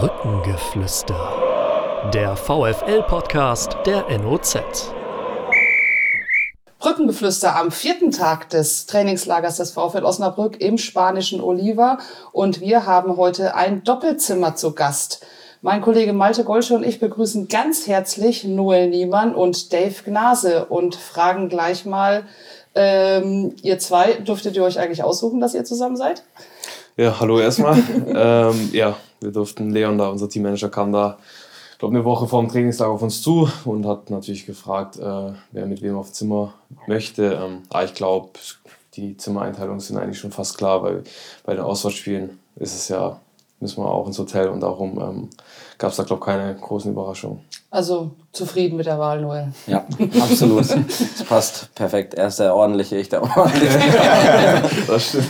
[0.00, 1.32] Brückengeflüster.
[2.14, 4.92] Der VFL-Podcast der NOZ.
[6.78, 11.98] Brückengeflüster am vierten Tag des Trainingslagers des VfL Osnabrück im spanischen Oliva.
[12.30, 15.26] Und wir haben heute ein Doppelzimmer zu Gast.
[15.62, 20.94] Mein Kollege Malte Golsche und ich begrüßen ganz herzlich Noel Niemann und Dave Gnase und
[20.94, 22.22] fragen gleich mal,
[22.76, 26.22] ähm, ihr zwei, dürftet ihr euch eigentlich aussuchen, dass ihr zusammen seid?
[26.96, 27.78] Ja, hallo erstmal.
[28.06, 31.18] ähm, ja, wir durften, Leon da, unser Teammanager, kam da,
[31.72, 35.32] ich glaube, eine Woche vor dem Trainingstag auf uns zu und hat natürlich gefragt, äh,
[35.52, 36.54] wer mit wem auf Zimmer
[36.86, 37.38] möchte.
[37.40, 38.30] Ähm, aber ich glaube,
[38.94, 41.04] die Zimmereinteilungen sind eigentlich schon fast klar, weil
[41.44, 43.20] bei den Auswärtsspielen ist es ja,
[43.60, 45.28] müssen wir auch ins Hotel und darum ähm,
[45.78, 47.40] gab es da, glaube ich, keine großen Überraschungen.
[47.70, 49.48] Also zufrieden mit der Wahl, Noel.
[49.66, 49.84] Ja,
[50.22, 50.64] absolut.
[50.64, 52.14] Es passt perfekt.
[52.14, 53.78] Er ist der ordentliche, ich der ordentliche.
[54.86, 55.26] das stimmt.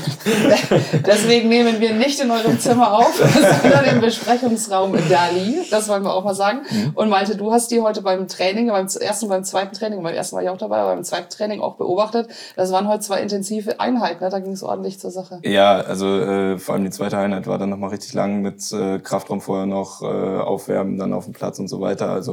[1.06, 3.14] Deswegen nehmen wir nicht in eurem Zimmer auf,
[3.62, 5.60] sondern im Besprechungsraum Dali.
[5.70, 6.60] Das wollen wir auch mal sagen.
[6.70, 6.92] Mhm.
[6.94, 10.36] Und Malte, du hast die heute beim Training, beim ersten beim zweiten Training, beim ersten
[10.36, 12.28] war ich auch dabei, aber beim zweiten Training auch beobachtet.
[12.56, 14.22] Das waren heute zwei intensive Einheiten.
[14.22, 14.30] Ne?
[14.30, 15.40] Da ging es ordentlich zur Sache.
[15.44, 18.98] Ja, also äh, vor allem die zweite Einheit war dann nochmal richtig lang mit äh,
[18.98, 22.10] Kraftraum vorher noch, äh, Aufwärmen, dann auf dem Platz und so weiter.
[22.10, 22.27] Also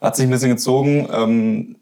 [0.00, 1.08] hat sich ein bisschen gezogen.
[1.12, 1.76] Ähm,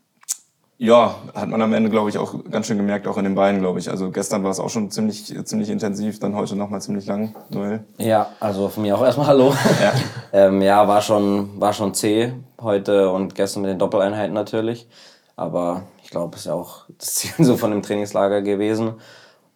[0.81, 3.61] ja, hat man am Ende, glaube ich, auch ganz schön gemerkt, auch in den Beinen,
[3.61, 3.91] glaube ich.
[3.91, 7.81] Also gestern war es auch schon ziemlich, ziemlich intensiv, dann heute nochmal ziemlich lang, Noel.
[7.98, 9.53] Ja, also von mir auch erstmal Hallo.
[9.83, 9.92] Ja,
[10.33, 14.86] ähm, ja war, schon, war schon zäh heute und gestern mit den Doppeleinheiten natürlich.
[15.34, 18.94] Aber ich glaube, es ist ja auch das Ziel so von dem Trainingslager gewesen.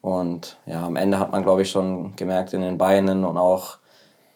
[0.00, 3.78] Und ja, am Ende hat man, glaube ich, schon gemerkt in den Beinen und auch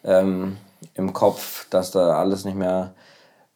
[0.04, 0.56] ähm,
[0.94, 2.94] im Kopf, dass da alles nicht mehr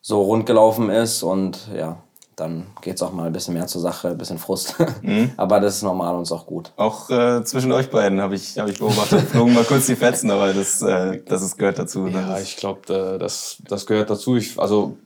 [0.00, 1.98] so rund gelaufen ist und ja,
[2.36, 4.76] dann geht es auch mal ein bisschen mehr zur Sache, ein bisschen Frust.
[5.02, 5.32] Mhm.
[5.36, 6.72] aber das ist normal und ist auch gut.
[6.76, 10.30] Auch äh, zwischen euch beiden habe ich, hab ich beobachtet, flogen mal kurz die Fetzen,
[10.30, 12.00] aber das, äh, das ist, gehört dazu.
[12.00, 12.12] Ne?
[12.12, 14.36] Ja, ich glaube, äh, das, das gehört dazu.
[14.36, 14.96] Ich, also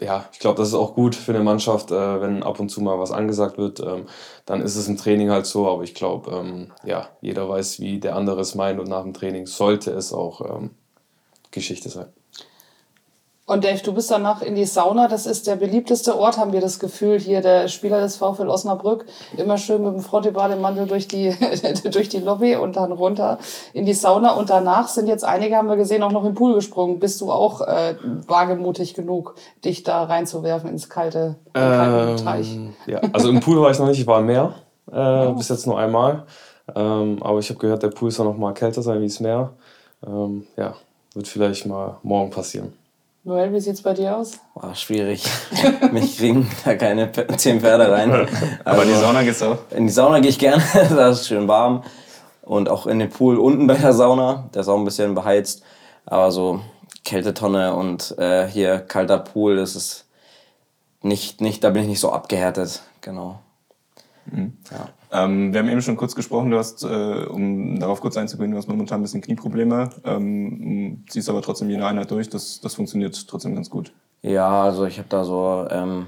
[0.00, 2.80] ja, ich glaube, das ist auch gut für eine Mannschaft, äh, wenn ab und zu
[2.80, 3.80] mal was angesagt wird.
[3.80, 4.06] Ähm,
[4.44, 8.00] dann ist es im Training halt so, aber ich glaube, ähm, ja, jeder weiß, wie
[8.00, 10.70] der andere es meint und nach dem Training sollte es auch ähm,
[11.50, 12.06] Geschichte sein.
[13.46, 15.06] Und Dave, du bist danach in die Sauna.
[15.06, 17.18] Das ist der beliebteste Ort, haben wir das Gefühl.
[17.18, 19.04] Hier der Spieler des VfL Osnabrück.
[19.36, 21.34] Immer schön mit dem Frottee-Bademantel durch die,
[21.90, 23.38] durch die Lobby und dann runter
[23.74, 24.32] in die Sauna.
[24.32, 27.00] Und danach sind jetzt einige, haben wir gesehen, auch noch im Pool gesprungen.
[27.00, 27.96] Bist du auch äh,
[28.26, 32.58] wagemutig genug, dich da reinzuwerfen ins kalte, ähm, Teich?
[32.86, 34.00] Ja, also im Pool war ich noch nicht.
[34.00, 34.54] Ich war mehr.
[34.90, 35.34] Äh, oh.
[35.34, 36.24] Bis jetzt nur einmal.
[36.74, 39.50] Ähm, aber ich habe gehört, der Pool soll noch mal kälter sein wie das Meer.
[40.06, 40.72] Ähm, ja,
[41.12, 42.72] wird vielleicht mal morgen passieren.
[43.26, 44.38] Noel, wie sieht's bei dir aus?
[44.54, 45.24] War schwierig.
[45.92, 48.12] Mich kriegen da keine zehn Pferde rein.
[48.12, 48.28] Aber
[48.64, 49.58] also, in die Sauna geht's auch?
[49.70, 51.84] In die Sauna gehe ich gerne, da ist schön warm.
[52.42, 55.62] Und auch in den Pool unten bei der Sauna, der ist auch ein bisschen beheizt.
[56.04, 56.60] Aber so
[57.02, 60.04] Kältetonne und äh, hier kalter Pool, das ist
[61.00, 63.38] nicht, nicht, da bin ich nicht so abgehärtet, genau.
[64.26, 64.58] Mhm.
[64.70, 64.90] Ja.
[65.14, 68.56] Ähm, wir haben eben schon kurz gesprochen, du hast, äh, um darauf kurz einzugehen, du
[68.56, 73.28] hast momentan ein bisschen Knieprobleme, ähm, ziehst aber trotzdem jede Einheit durch, das, das funktioniert
[73.28, 73.92] trotzdem ganz gut.
[74.22, 76.06] Ja, also ich habe da so ähm,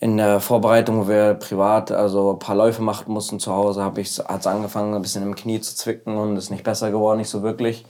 [0.00, 4.00] in der Vorbereitung, wo wir privat also ein paar Läufe machen mussten zu Hause, habe
[4.00, 7.18] ich hat es angefangen, ein bisschen im Knie zu zwicken und ist nicht besser geworden,
[7.18, 7.86] nicht so wirklich.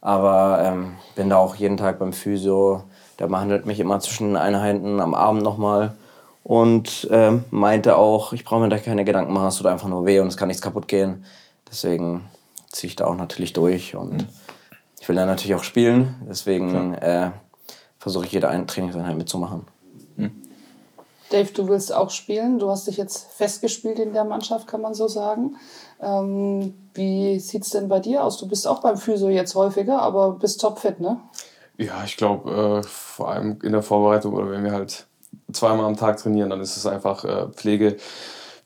[0.00, 2.84] Aber ähm, bin da auch jeden Tag beim Physio,
[3.18, 5.94] der behandelt mich immer zwischen Einheiten am Abend nochmal
[6.44, 10.06] und ähm, meinte auch, ich brauche mir da keine Gedanken machen, es tut einfach nur
[10.06, 11.24] weh und es kann nichts kaputt gehen.
[11.70, 12.24] Deswegen
[12.70, 14.28] ziehe ich da auch natürlich durch und mhm.
[15.00, 16.14] ich will da natürlich auch spielen.
[16.28, 17.30] Deswegen äh,
[17.98, 19.66] versuche ich jede Trainingseinheit mitzumachen.
[20.16, 20.42] Mhm.
[21.30, 22.58] Dave, du willst auch spielen.
[22.58, 25.56] Du hast dich jetzt festgespielt in der Mannschaft, kann man so sagen.
[26.00, 28.36] Ähm, wie sieht es denn bei dir aus?
[28.36, 31.20] Du bist auch beim Physio jetzt häufiger, aber bist topfit, ne?
[31.78, 35.06] Ja, ich glaube, äh, vor allem in der Vorbereitung oder wenn wir halt
[35.52, 37.96] zweimal am Tag trainieren, dann ist es einfach äh, Pflege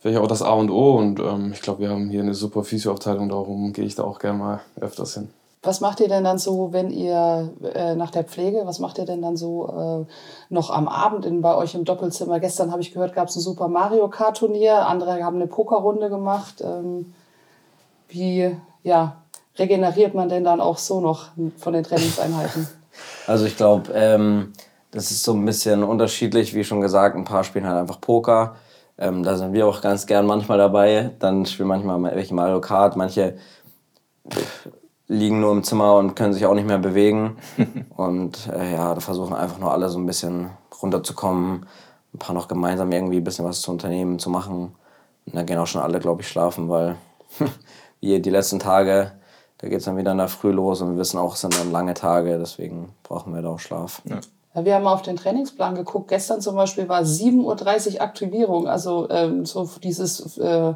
[0.01, 0.97] vielleicht auch das A und O.
[0.97, 4.19] Und ähm, ich glaube, wir haben hier eine super Physioabteilung, darum gehe ich da auch
[4.19, 5.29] gerne mal öfters hin.
[5.63, 9.05] Was macht ihr denn dann so, wenn ihr äh, nach der Pflege, was macht ihr
[9.05, 12.39] denn dann so äh, noch am Abend in, bei euch im Doppelzimmer?
[12.39, 16.09] Gestern habe ich gehört, gab es ein Super Mario Kart Turnier, andere haben eine Pokerrunde
[16.09, 16.63] gemacht.
[16.65, 17.13] Ähm,
[18.09, 19.17] wie ja,
[19.59, 22.69] regeneriert man denn dann auch so noch von den Trainingseinheiten?
[23.27, 24.55] Also ich glaube, ähm,
[24.97, 27.17] das ist so ein bisschen unterschiedlich, wie schon gesagt.
[27.17, 28.57] Ein paar spielen halt einfach Poker.
[28.97, 31.11] Ähm, da sind wir auch ganz gern manchmal dabei.
[31.19, 32.97] Dann spielen manchmal welche Mario Kart.
[32.97, 33.37] Manche
[35.07, 37.37] liegen nur im Zimmer und können sich auch nicht mehr bewegen.
[37.97, 40.49] und äh, ja, da versuchen einfach nur alle so ein bisschen
[40.83, 41.67] runterzukommen.
[42.15, 44.75] Ein paar noch gemeinsam irgendwie ein bisschen was zu unternehmen, zu machen.
[45.27, 46.97] Und da gehen auch schon alle, glaube ich, schlafen, weil
[48.01, 49.13] wie die letzten Tage
[49.59, 51.59] da geht es dann wieder in der Früh los und wir wissen auch, es sind
[51.59, 54.03] dann lange Tage, deswegen brauchen wir da auch Schlaf.
[54.05, 54.21] Ja.
[54.65, 56.09] Wir haben auf den Trainingsplan geguckt.
[56.09, 58.69] Gestern zum Beispiel war 7.30 Uhr Aktivierung.
[58.69, 60.75] Also ähm, so dieses, äh,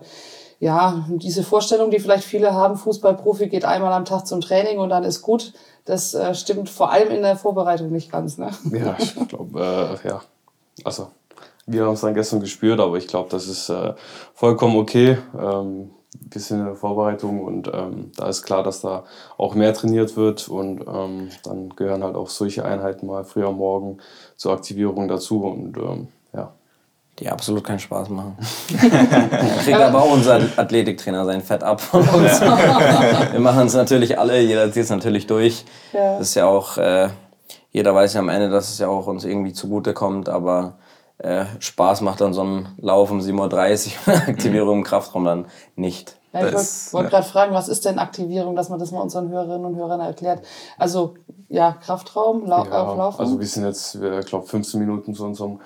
[0.58, 4.90] ja, diese Vorstellung, die vielleicht viele haben, Fußballprofi geht einmal am Tag zum Training und
[4.90, 5.54] dann ist gut.
[5.86, 8.36] Das äh, stimmt vor allem in der Vorbereitung nicht ganz.
[8.36, 8.50] Ne?
[8.70, 10.20] Ja, ich glaube, äh, ja.
[10.84, 11.08] Also,
[11.66, 13.94] wir haben es dann gestern gespürt, aber ich glaube, das ist äh,
[14.34, 15.18] vollkommen okay.
[15.38, 19.04] Ähm, bisschen in der Vorbereitung und ähm, da ist klar, dass da
[19.36, 23.56] auch mehr trainiert wird und ähm, dann gehören halt auch solche Einheiten mal früher am
[23.56, 23.98] Morgen
[24.36, 26.52] zur Aktivierung dazu und ähm, ja.
[27.18, 28.36] Die absolut keinen Spaß machen.
[29.64, 32.40] kriegt aber auch unser Athletiktrainer sein Fett ab von uns.
[32.40, 35.64] Wir machen es natürlich alle, jeder zieht es natürlich durch.
[35.92, 36.18] Ja.
[36.18, 37.08] Das ist ja auch, äh,
[37.72, 40.78] jeder weiß ja am Ende, dass es ja auch uns irgendwie zugute kommt, aber
[41.22, 45.46] äh, Spaß macht dann so ein Lauf um 7.30 Uhr, Aktivierung im Kraftraum dann
[45.76, 46.16] nicht.
[46.32, 49.28] Ja, ich wollte wollt gerade fragen, was ist denn Aktivierung, dass man das mal unseren
[49.30, 50.42] Hörerinnen und Hörern erklärt.
[50.78, 51.14] Also
[51.48, 53.20] ja, Kraftraum, Lau ja Auflaufen.
[53.20, 55.60] also wir sind jetzt, ich glaube, 15 Minuten zu unserem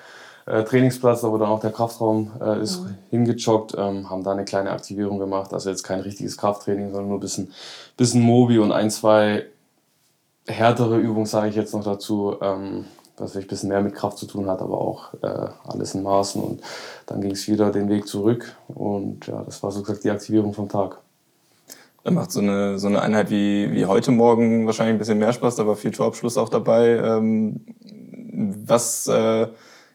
[0.46, 4.72] äh, Trainingsplatz, wo dann auch der Kraftraum äh, ist, hingejoggt, ähm, haben da eine kleine
[4.72, 5.52] Aktivierung gemacht.
[5.52, 7.52] Also jetzt kein richtiges Krafttraining, sondern nur ein bisschen,
[7.96, 9.46] bisschen Mobi und ein, zwei
[10.46, 12.84] härtere Übungen, sage ich jetzt noch dazu, ähm,
[13.16, 16.02] was vielleicht ein bisschen mehr mit Kraft zu tun hat, aber auch äh, alles in
[16.02, 16.42] Maßen.
[16.42, 16.62] Und
[17.06, 18.56] dann ging es wieder den Weg zurück.
[18.68, 20.98] Und ja, das war so gesagt die Aktivierung vom Tag.
[22.02, 25.32] Dann macht so eine, so eine Einheit wie, wie heute Morgen wahrscheinlich ein bisschen mehr
[25.32, 26.98] Spaß, da war viel Torabschluss auch dabei.
[26.98, 27.60] Ähm,
[28.66, 29.46] was, äh,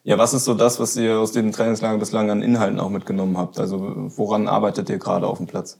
[0.03, 3.37] ja, was ist so das, was ihr aus dem Trainingslager bislang an Inhalten auch mitgenommen
[3.37, 3.59] habt?
[3.59, 5.77] Also woran arbeitet ihr gerade auf dem Platz?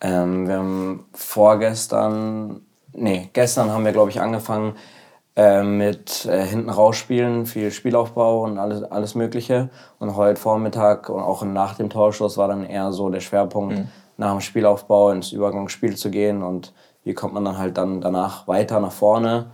[0.00, 2.62] Ähm, wir haben vorgestern,
[2.92, 4.74] nee, gestern haben wir, glaube ich, angefangen
[5.36, 9.68] äh, mit äh, hinten rausspielen, viel Spielaufbau und alles, alles Mögliche.
[9.98, 13.82] Und heute Vormittag und auch nach dem Torschuss war dann eher so der Schwerpunkt,
[14.16, 16.72] nach dem Spielaufbau ins Übergangsspiel zu gehen und
[17.02, 19.46] wie kommt man dann halt dann danach weiter nach vorne.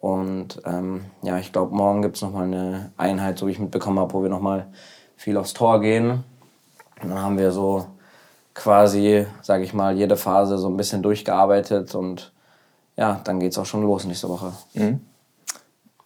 [0.00, 3.98] Und ähm, ja, ich glaube, morgen gibt es nochmal eine Einheit, so wie ich mitbekommen
[3.98, 4.66] habe, wo wir nochmal
[5.16, 6.24] viel aufs Tor gehen.
[7.02, 7.86] Und dann haben wir so
[8.54, 12.32] quasi, sage ich mal, jede Phase so ein bisschen durchgearbeitet und
[12.96, 14.52] ja, dann geht's auch schon los nächste Woche.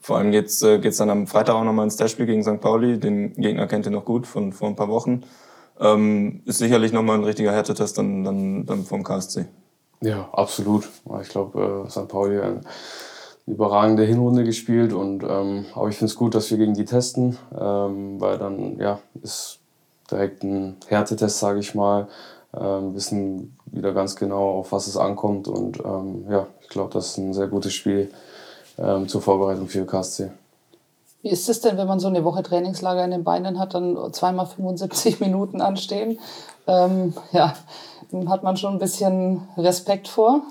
[0.03, 2.61] Vor allem geht's äh, dann am Freitag auch nochmal ins Testspiel gegen St.
[2.61, 2.99] Pauli.
[2.99, 5.23] Den Gegner kennt ihr noch gut von vor ein paar Wochen.
[5.81, 9.47] Ähm, ist sicherlich nochmal ein richtiger Härtetest dann, dann, dann vom KSC.
[10.01, 10.89] Ja, absolut.
[11.23, 12.09] Ich glaube, äh, St.
[12.09, 12.61] Pauli hat eine
[13.47, 17.39] überragende Hinrunde gespielt und ähm, aber ich finde es gut, dass wir gegen die testen,
[17.57, 19.61] ähm, weil dann ja ist
[20.11, 22.09] direkt ein Härtetest, sage ich mal,
[22.59, 27.11] ähm, wissen wieder ganz genau, auf was es ankommt und ähm, ja, ich glaube, das
[27.11, 28.11] ist ein sehr gutes Spiel
[28.79, 30.31] ähm, zur Vorbereitung für KSC.
[31.23, 34.13] Wie ist es denn, wenn man so eine Woche Trainingslager in den Beinen hat, dann
[34.13, 36.19] zweimal 75 Minuten anstehen?
[36.67, 37.55] Ähm, ja,
[38.29, 40.43] hat man schon ein bisschen Respekt vor?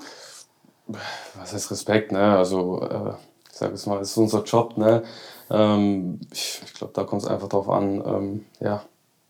[1.34, 2.36] was heißt Respekt, ne?
[2.36, 3.12] Also, äh,
[3.50, 5.02] ich sage es mal, es ist unser Job, ne?
[5.50, 8.82] Ähm, ich ich glaube, da kommt es einfach darauf an, ähm, ja,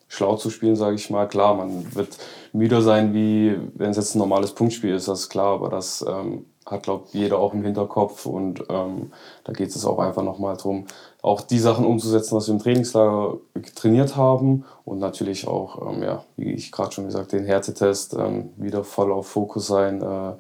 [0.09, 1.27] schlau zu spielen, sage ich mal.
[1.29, 2.17] Klar, man wird
[2.53, 6.05] müder sein, wie wenn es jetzt ein normales Punktspiel ist, das ist klar, aber das
[6.07, 9.13] ähm, hat, glaube jeder auch im Hinterkopf und ähm,
[9.45, 10.87] da geht es auch einfach nochmal darum,
[11.21, 13.39] auch die Sachen umzusetzen, was wir im Trainingslager
[13.75, 18.51] trainiert haben und natürlich auch, ähm, ja, wie ich gerade schon gesagt, den Härtetest ähm,
[18.57, 20.33] wieder voll auf Fokus sein äh,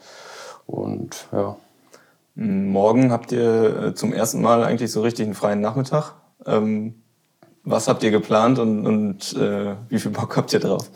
[0.67, 1.57] und ja,
[2.35, 6.15] Morgen habt ihr äh, zum ersten Mal eigentlich so richtig einen freien Nachmittag.
[6.47, 7.03] Ähm,
[7.63, 10.91] was habt ihr geplant und, und äh, wie viel Bock habt ihr drauf?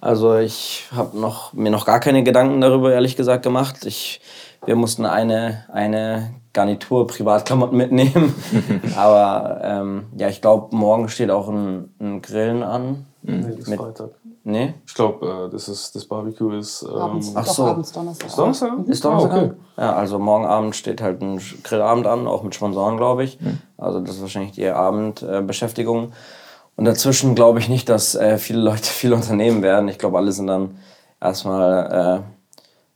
[0.00, 3.84] Also ich habe noch, mir noch gar keine Gedanken darüber, ehrlich gesagt, gemacht.
[3.84, 4.20] Ich,
[4.64, 8.34] wir mussten eine, eine Garnitur Privatklamotten mitnehmen.
[8.96, 13.06] Aber ähm, ja, ich glaube, morgen steht auch ein, ein Grillen an.
[13.22, 14.10] Nee, das ist Mit- Freitag.
[14.44, 14.72] Nee?
[14.86, 16.82] Ich glaube, äh, das, ist, das Barbecue ist.
[16.82, 17.64] Ähm, Abends, ach so.
[17.66, 18.28] abends, Donnerstag.
[18.28, 18.72] ist Donnerstag?
[18.86, 19.42] Ist Ah, Donnerstag?
[19.42, 19.52] okay.
[19.76, 23.38] Ja, also morgen Abend steht halt ein Grillabend an, auch mit Sponsoren, glaube ich.
[23.76, 26.04] Also das ist wahrscheinlich die Abendbeschäftigung.
[26.04, 26.08] Äh.
[26.78, 29.88] Und dazwischen glaube ich nicht, dass äh, viele Leute viel unternehmen werden.
[29.88, 30.78] Ich glaube, alle sind dann
[31.20, 32.30] erstmal äh,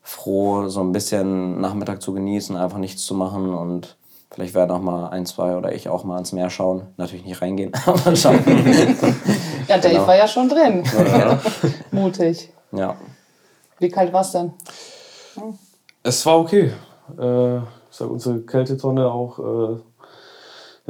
[0.02, 3.96] froh, so ein bisschen Nachmittag zu genießen, einfach nichts zu machen und
[4.30, 6.82] vielleicht werden auch mal ein, zwei oder ich auch mal ans Meer schauen.
[6.96, 8.38] Natürlich nicht reingehen, aber schauen.
[9.68, 10.06] Ja, Dave Genau.
[10.08, 10.82] war ja schon drin.
[11.92, 12.52] Mutig.
[12.72, 12.96] ja.
[13.78, 14.52] Wie kalt war es denn?
[16.02, 16.72] Es war okay.
[17.18, 19.76] Äh, ich sag, unsere Kältetonne auch äh,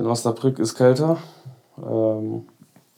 [0.01, 1.19] in Osnabrück ist kälter.
[1.79, 2.49] Ähm,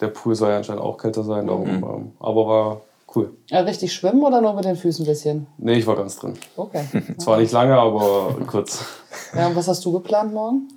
[0.00, 2.80] der Pool soll ja anscheinend auch kälter sein, darum, ähm, aber war
[3.14, 3.36] cool.
[3.48, 5.46] Ja, richtig schwimmen oder nur mit den Füßen ein bisschen?
[5.58, 6.34] Nee, ich war ganz drin.
[6.56, 6.84] Okay.
[7.18, 8.84] Zwar nicht lange, aber kurz.
[9.34, 10.68] Ja, und was hast du geplant morgen?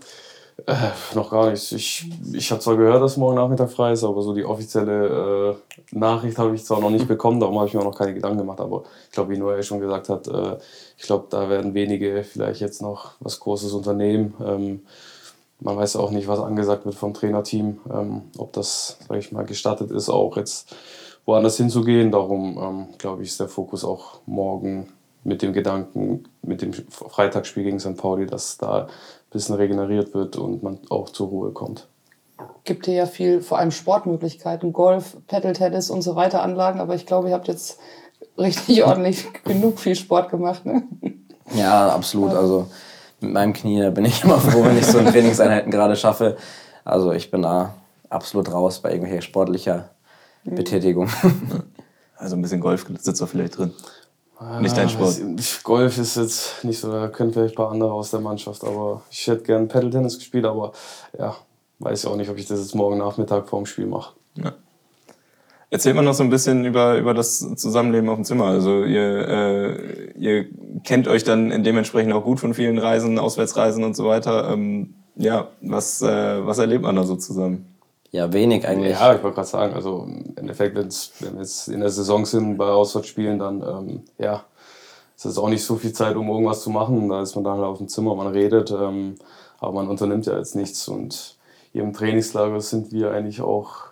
[0.65, 0.73] Äh,
[1.13, 1.71] noch gar nichts.
[1.71, 5.55] Ich, ich habe zwar gehört, dass morgen Nachmittag frei ist, aber so die offizielle
[5.91, 8.15] äh, Nachricht habe ich zwar noch nicht bekommen, darum habe ich mir auch noch keine
[8.15, 8.59] Gedanken gemacht.
[8.59, 10.57] Aber ich glaube, wie Noel schon gesagt hat, äh,
[10.97, 14.33] ich glaube, da werden wenige vielleicht jetzt noch was Großes unternehmen.
[14.43, 14.81] Ähm,
[15.59, 19.45] man weiß auch nicht, was angesagt wird vom Trainerteam, ähm, ob das, sage ich mal,
[19.45, 20.75] gestattet ist, auch jetzt
[21.25, 22.11] woanders hinzugehen.
[22.11, 24.89] Darum ähm, glaube ich, ist der Fokus auch morgen
[25.23, 27.97] mit dem Gedanken, mit dem Freitagsspiel gegen St.
[27.97, 28.87] Pauli, dass da ein
[29.31, 31.87] bisschen regeneriert wird und man auch zur Ruhe kommt.
[32.63, 37.05] Gibt hier ja viel, vor allem Sportmöglichkeiten, Golf, Paddle-Tennis und so weiter Anlagen, aber ich
[37.05, 37.79] glaube, ihr habt jetzt
[38.37, 40.65] richtig ordentlich genug viel Sport gemacht.
[40.65, 40.83] Ne?
[41.55, 42.31] Ja, absolut.
[42.31, 42.67] Also
[43.19, 46.37] mit meinem Knie da bin ich immer froh, wenn ich so eine Trainingseinheiten gerade schaffe.
[46.83, 47.73] Also ich bin da
[48.09, 49.89] absolut raus bei irgendwelcher sportlicher
[50.43, 51.09] Betätigung.
[52.19, 53.73] Also ein bisschen Golf sitzt da vielleicht drin.
[54.59, 55.19] Nicht dein Sport.
[55.63, 59.01] Golf ist jetzt nicht so, da können vielleicht ein paar andere aus der Mannschaft, aber
[59.11, 60.71] ich hätte gern Paddle-Tennis gespielt, aber
[61.17, 61.35] ja,
[61.79, 64.13] weiß ja auch nicht, ob ich das jetzt morgen Nachmittag vorm Spiel mache.
[64.35, 64.53] Ja.
[65.69, 68.45] Erzählt mal noch so ein bisschen über, über das Zusammenleben auf dem Zimmer.
[68.45, 70.45] Also ihr, äh, ihr
[70.85, 74.49] kennt euch dann dementsprechend auch gut von vielen Reisen, Auswärtsreisen und so weiter.
[74.49, 77.77] Ähm, ja, was, äh, was erlebt man da so zusammen?
[78.11, 78.93] Ja, wenig eigentlich.
[78.93, 82.57] Ja, ich wollte gerade sagen, also im Endeffekt, wenn wir jetzt in der Saison sind
[82.57, 84.45] bei Auswärtsspielen, dann ähm, ja,
[85.17, 87.09] ist es auch nicht so viel Zeit, um irgendwas zu machen.
[87.09, 89.15] Da ist man dann halt auf dem Zimmer, man redet, ähm,
[89.59, 90.87] aber man unternimmt ja jetzt nichts.
[90.87, 91.35] Und
[91.73, 93.86] hier im Trainingslager sind wir eigentlich auch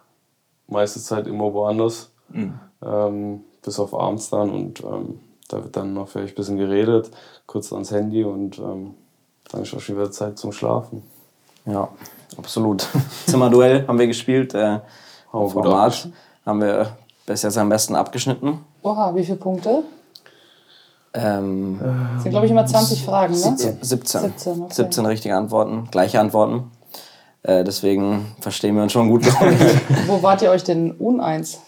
[0.67, 2.60] meiste Zeit immer woanders, Mhm.
[2.84, 4.50] ähm, bis auf abends dann.
[4.51, 7.12] Und ähm, da wird dann noch vielleicht ein bisschen geredet,
[7.45, 8.95] kurz ans Handy und ähm,
[9.51, 11.03] dann ist auch schon wieder Zeit zum Schlafen.
[11.65, 11.88] Ja,
[12.38, 12.88] absolut.
[13.27, 14.53] Zimmerduell haben wir gespielt.
[14.55, 14.81] Äh, Haben
[15.34, 16.10] wir gut Format
[16.45, 16.95] haben wir
[17.25, 18.60] bis jetzt am besten abgeschnitten.
[18.84, 19.84] Oha, wie viele Punkte?
[21.13, 21.79] Ähm,
[22.15, 23.39] Das sind, glaube ich, immer 20 Fragen, ne?
[23.39, 23.77] 17.
[23.81, 24.22] 17.
[24.22, 24.74] 17, okay.
[24.74, 26.72] 17 richtige Antworten, gleiche Antworten.
[27.46, 29.60] Äh, deswegen verstehen wir uns schon gut, glaube ich.
[30.08, 31.60] Wo wart ihr euch denn uneins?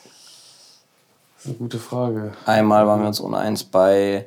[1.36, 2.32] Das ist eine gute Frage.
[2.48, 4.26] Einmal waren wir uns uneins bei,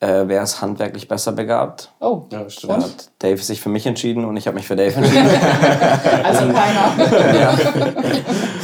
[0.00, 1.92] äh, wer ist handwerklich besser begabt.
[2.00, 2.72] Oh, Ja, stimmt.
[2.72, 5.28] Da hat Dave sich für mich entschieden und ich habe mich für Dave entschieden.
[6.24, 7.34] also keiner.
[7.40, 7.58] ja.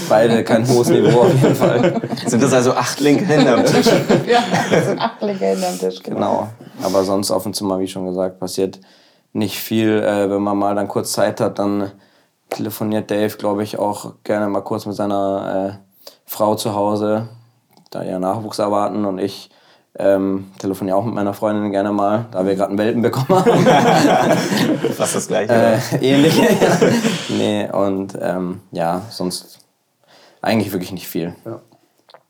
[0.09, 2.01] Beide kein hohes Niveau auf jeden Fall.
[2.25, 3.89] Sind das also acht linke Hände am Tisch?
[4.27, 6.03] ja, das sind acht Legenden am Tisch.
[6.03, 6.49] Genau.
[6.83, 8.81] Aber sonst auf dem Zimmer, wie schon gesagt, passiert
[9.35, 10.03] nicht viel.
[10.03, 11.93] Äh, wenn man mal dann kurz Zeit hat, dann
[12.53, 17.29] telefoniert Dave, glaube ich, auch gerne mal kurz mit seiner äh, Frau zu Hause,
[17.91, 19.05] da ihr Nachwuchs erwarten.
[19.05, 19.51] Und ich
[19.99, 23.67] ähm, telefoniere auch mit meiner Freundin gerne mal, da wir gerade einen Welpen bekommen haben.
[24.93, 25.53] Fast das gleiche.
[25.53, 26.41] äh, ähnlich.
[27.29, 29.59] nee, und ähm, ja, sonst
[30.41, 31.35] eigentlich wirklich nicht viel.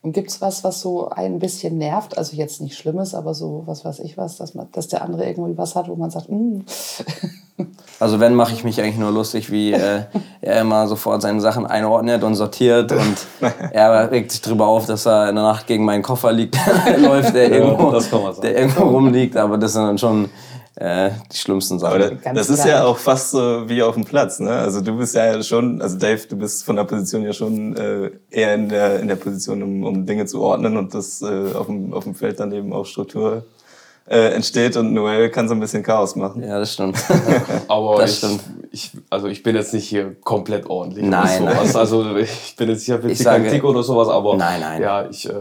[0.02, 2.18] Und gibt's was, was so ein bisschen nervt?
[2.18, 5.26] Also jetzt nicht Schlimmes, aber so was weiß ich was, dass, man, dass der andere
[5.26, 6.62] irgendwie was hat, wo man sagt, mm,
[8.00, 10.02] Also wenn, mache ich mich eigentlich nur lustig, wie äh,
[10.40, 13.16] er immer sofort seine Sachen einordnet und sortiert und
[13.72, 16.56] er regt sich darüber auf, dass er in der Nacht gegen meinen Koffer liegt,
[16.98, 18.40] läuft, der irgendwo, man sagen.
[18.42, 20.28] der irgendwo rumliegt, aber das sind dann schon
[20.76, 22.00] äh, die schlimmsten Sachen.
[22.00, 24.40] das, Ganz das ist ja auch fast so wie auf dem Platz.
[24.40, 24.50] Ne?
[24.50, 28.10] Also du bist ja schon, also Dave, du bist von der Position ja schon äh,
[28.30, 31.66] eher in der, in der Position, um, um Dinge zu ordnen und das äh, auf,
[31.66, 33.44] dem, auf dem Feld dann eben auch Struktur
[34.06, 36.42] äh, entsteht und Noel kann so ein bisschen Chaos machen.
[36.42, 36.96] Ja, das stimmt.
[37.68, 38.40] Aber Das ich, stimmt.
[38.70, 41.76] ich, also ich bin jetzt nicht hier komplett ordentlich Nein, oder sowas.
[41.76, 44.36] Also ich bin jetzt, ich habe jetzt Ich hier keinen sage- Tick oder sowas, aber
[44.36, 44.82] Nein, nein.
[44.82, 45.32] ja, ich äh,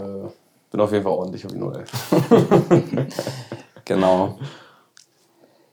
[0.72, 1.84] bin auf jeden Fall ordentlich wie Noel.
[3.86, 4.36] genau.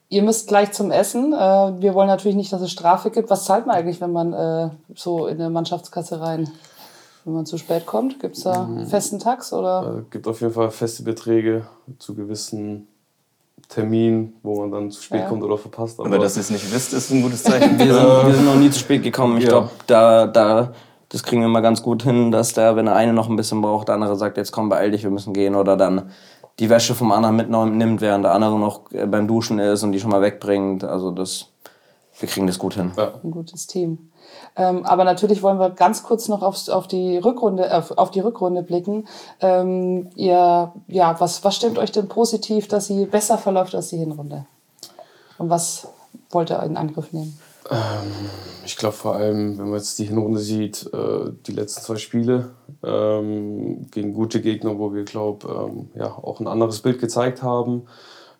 [0.08, 1.32] ihr müsst gleich zum Essen.
[1.32, 3.30] Äh, wir wollen natürlich nicht, dass es Strafe gibt.
[3.30, 6.48] Was zahlt man eigentlich, wenn man äh, so in eine Mannschaftskasse rein,
[7.28, 8.18] wenn man zu spät kommt?
[8.20, 8.78] Gibt's da Mhm.
[8.78, 9.98] einen festen Tax oder?
[9.98, 11.66] Äh, gibt auf jeden Fall feste Beträge
[11.98, 12.88] zu gewissen
[13.68, 15.28] Terminen, wo man dann zu spät Ja.
[15.28, 16.00] kommt oder verpasst.
[16.00, 17.78] Aber dass ihr es nicht wisst, ist ein gutes Zeichen.
[17.78, 19.36] Wir sind, wir sind noch nie zu spät gekommen.
[19.36, 19.50] Ich Ja.
[19.50, 20.72] glaube, da, da,
[21.10, 23.60] das kriegen wir mal ganz gut hin, dass der, wenn der eine noch ein bisschen
[23.60, 25.54] braucht, der andere sagt, jetzt komm, beeil dich, wir müssen gehen.
[25.54, 26.10] Oder dann
[26.60, 30.00] die Wäsche vom anderen mitnimmt, während der andere noch äh, beim Duschen ist und die
[30.00, 30.82] schon mal wegbringt.
[30.84, 31.48] Also das,
[32.18, 32.92] wir kriegen das gut hin.
[32.96, 33.14] Ja.
[33.22, 34.10] Ein gutes Team.
[34.56, 38.20] Ähm, aber natürlich wollen wir ganz kurz noch aufs, auf, die Rückrunde, auf, auf die
[38.20, 39.06] Rückrunde blicken.
[39.40, 43.98] Ähm, ihr, ja, was, was stimmt euch denn positiv, dass sie besser verläuft als die
[43.98, 44.46] Hinrunde?
[45.38, 45.88] Und was
[46.30, 47.38] wollt ihr in Angriff nehmen?
[48.64, 52.50] Ich glaube vor allem, wenn man jetzt die Hinrunde sieht, äh, die letzten zwei Spiele
[52.82, 57.86] ähm, gegen gute Gegner, wo wir, glaube ähm, ja, auch ein anderes Bild gezeigt haben.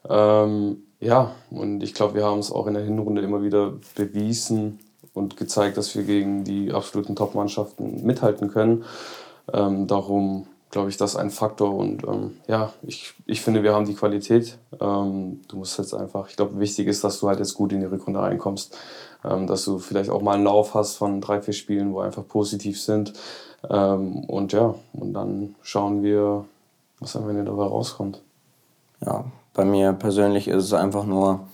[0.09, 4.81] Ähm, ja, und ich glaube, wir haben es auch in der Hinrunde immer wieder bewiesen
[5.15, 8.85] und gezeigt, dass wir gegen die absoluten Top-Mannschaften mithalten können.
[9.53, 11.75] Ähm, darum glaube ich, das ein Faktor.
[11.75, 14.59] Und ähm, ja, ich, ich finde, wir haben die Qualität.
[14.81, 17.81] Ähm, du musst jetzt einfach, ich glaube, wichtig ist, dass du halt jetzt gut in
[17.81, 18.77] die Rückrunde reinkommst.
[19.25, 22.27] Ähm, dass du vielleicht auch mal einen Lauf hast von drei, vier Spielen, wo einfach
[22.27, 23.13] positiv sind.
[23.69, 26.45] Ähm, und ja, und dann schauen wir,
[27.01, 28.23] was am Ende dabei rauskommt.
[29.05, 29.25] Ja,
[29.59, 31.49] bei mir persönlich ist es einfach nur,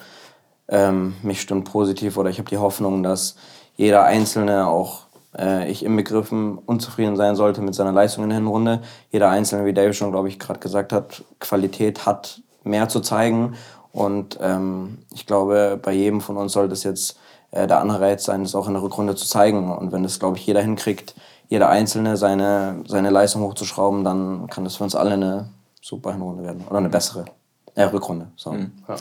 [0.69, 3.35] ähm, mich stimmt positiv oder ich habe die Hoffnung, dass
[3.77, 5.05] jeder Einzelne auch
[5.39, 8.83] äh, ich inbegriffen unzufrieden sein sollte mit seiner Leistung in der Hinrunde.
[9.11, 13.55] Jeder Einzelne, wie Dave schon, glaube ich, gerade gesagt hat, Qualität hat, mehr zu zeigen.
[13.91, 17.19] Und ähm, ich glaube, bei jedem von uns sollte es jetzt
[17.53, 19.73] äh, der Anreiz sein, das auch in der Rückrunde zu zeigen.
[19.73, 21.15] Und wenn das, glaube ich, jeder hinkriegt,
[21.49, 25.49] jeder Einzelne seine, seine Leistung hochzuschrauben, dann kann das für uns alle eine
[25.81, 26.65] super Hinrunde werden.
[26.69, 27.25] Oder eine bessere
[27.75, 28.28] äh, Rückrunde.
[28.37, 28.52] So.
[28.52, 28.73] Mhm.
[28.88, 28.97] Ja.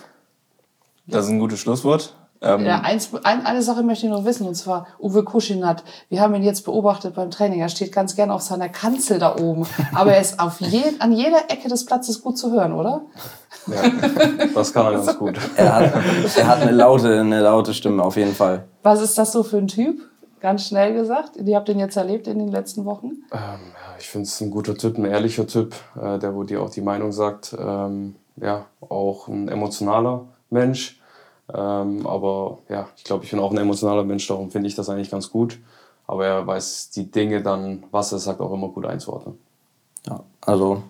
[1.08, 2.16] Das ist ein gutes Schlusswort.
[2.44, 5.84] Ähm ja, eins, ein, eine Sache möchte ich noch wissen, und zwar Uwe Kuschinat.
[6.10, 7.62] Wir haben ihn jetzt beobachtet beim Training.
[7.62, 9.66] Er steht ganz gerne auf seiner Kanzel da oben.
[9.96, 13.02] Aber er ist auf je, an jeder Ecke des Platzes gut zu hören, oder?
[13.68, 13.82] Ja,
[14.54, 15.40] das kann er ganz gut.
[15.56, 15.94] Er hat,
[16.36, 18.66] er hat eine, laute, eine laute Stimme, auf jeden Fall.
[18.84, 20.02] Was ist das so für ein Typ?
[20.42, 21.38] Ganz schnell gesagt.
[21.38, 23.24] Ihr habt den jetzt erlebt in den letzten Wochen?
[23.32, 23.60] Ähm,
[23.98, 26.82] ich finde es ein guter Typ, ein ehrlicher Typ, äh, der wo dir auch die
[26.82, 27.56] Meinung sagt.
[27.58, 31.00] Ähm, ja, auch ein emotionaler Mensch
[31.52, 34.90] ähm, aber ja, ich glaube, ich bin auch ein emotionaler Mensch, darum finde ich das
[34.90, 35.60] eigentlich ganz gut.
[36.08, 39.38] Aber er weiß die Dinge dann, was er sagt, auch immer gut einzuordnen.
[40.08, 40.84] Ja, also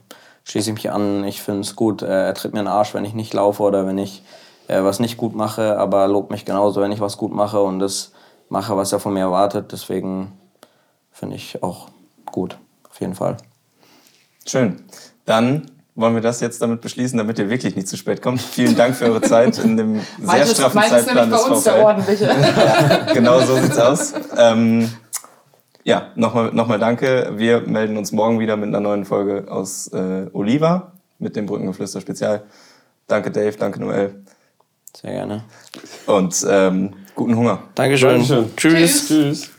[0.44, 1.24] schließe ich mich an.
[1.24, 2.02] Ich finde es gut.
[2.02, 4.24] Er tritt mir in den Arsch, wenn ich nicht laufe oder wenn ich
[4.68, 7.80] äh, was nicht gut mache, aber lobt mich genauso, wenn ich was gut mache und
[7.80, 8.12] das
[8.50, 9.72] mache, was er von mir erwartet.
[9.72, 10.32] Deswegen
[11.12, 11.90] finde ich auch
[12.26, 12.58] gut,
[12.90, 13.38] auf jeden Fall.
[14.46, 14.84] Schön.
[15.26, 18.42] Dann wollen wir das jetzt damit beschließen, damit ihr wirklich nicht zu spät kommt.
[18.42, 21.64] Vielen Dank für eure Zeit in dem sehr meines, straffen meines Zeitplan des VfL.
[21.64, 22.36] Der ordentliche.
[23.14, 24.14] genau so sieht's aus.
[24.38, 24.90] Ähm,
[25.84, 27.34] ja, nochmal noch mal danke.
[27.36, 32.02] Wir melden uns morgen wieder mit einer neuen Folge aus äh, Oliva mit dem Brückengeflüster
[32.02, 32.44] Spezial.
[33.08, 34.24] Danke Dave, danke Noel.
[34.96, 35.44] Sehr gerne.
[36.06, 37.64] Und ähm, guten Hunger.
[37.76, 38.10] Dankeschön.
[38.10, 38.56] Dankeschön.
[38.56, 39.08] Tschüss.
[39.08, 39.53] Tschüss.